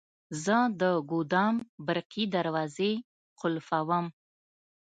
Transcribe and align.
زه 0.43 0.57
د 0.81 0.83
ګودام 1.11 1.55
برقي 1.85 2.23
دروازې 2.35 2.91
قلفووم. 3.39 4.05